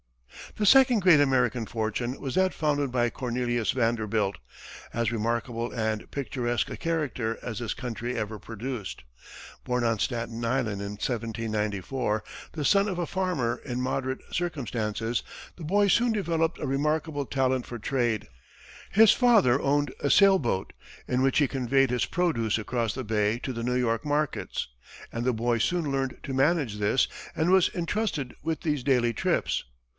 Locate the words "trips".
29.13-29.63